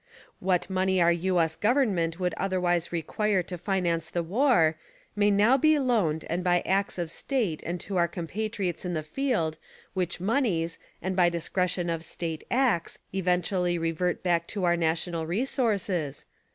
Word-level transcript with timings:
What 0.39 0.67
money 0.67 0.99
our 0.99 1.11
U. 1.11 1.39
S. 1.39 1.55
Government 1.55 2.19
would 2.19 2.33
otherwise 2.35 2.91
require 2.91 3.43
to 3.43 3.55
finance 3.55 4.09
the 4.09 4.23
war 4.23 4.75
(may 5.15 5.29
now 5.29 5.57
be 5.59 5.77
loaned 5.77 6.25
and 6.27 6.43
by 6.43 6.61
acts 6.61 6.97
of 6.97 7.11
state 7.11 7.61
and 7.67 7.79
to 7.81 7.97
our 7.97 8.07
compatriots 8.07 8.83
in 8.83 8.95
the 8.95 9.03
field, 9.03 9.59
which 9.93 10.19
moneys, 10.19 10.79
and 11.03 11.15
by 11.15 11.29
discretion 11.29 11.87
of 11.87 12.03
"State 12.03 12.43
Acts" 12.49 12.97
eventually 13.13 13.77
revert 13.77 14.23
back 14.23 14.47
to 14.47 14.63
our 14.63 14.75
national 14.75 15.27
resources). 15.27 16.25